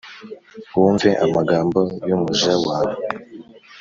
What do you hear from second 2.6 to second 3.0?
wawe.